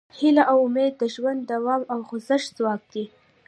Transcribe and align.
هیله 0.17 0.43
او 0.51 0.57
امید 0.67 0.93
د 0.97 1.03
ژوند 1.15 1.39
د 1.43 1.45
دوام 1.51 1.81
او 1.93 1.99
خوځښت 2.07 2.49
ځواک 2.57 2.81
دی. 2.93 3.05